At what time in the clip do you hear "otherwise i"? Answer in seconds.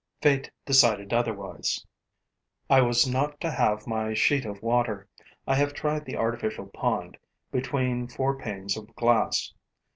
1.13-2.81